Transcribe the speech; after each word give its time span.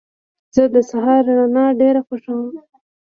زه 0.55 0.63
د 0.73 0.75
سهار 0.89 1.23
رڼا 1.37 1.65
ډېره 1.81 2.01
خوښوم. 2.07 2.53